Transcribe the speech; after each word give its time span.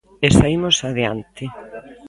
E 0.27 0.29
saímos 0.37 0.77
adiante. 0.89 1.43